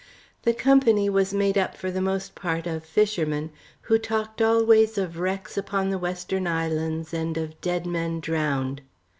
[0.41, 3.51] The company was made up for the most part of fishermen,
[3.81, 8.81] who talked always of wrecks upon the western islands and of dead men drowned.